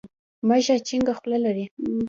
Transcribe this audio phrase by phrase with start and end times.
[0.47, 1.65] مږه چينګه خوله لري.